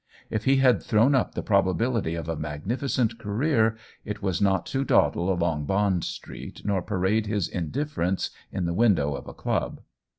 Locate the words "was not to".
4.23-4.83